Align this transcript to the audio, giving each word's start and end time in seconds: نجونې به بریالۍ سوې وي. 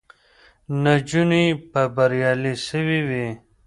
نجونې 0.83 1.45
به 1.71 1.83
بریالۍ 1.95 2.55
سوې 2.67 2.99
وي. 3.07 3.27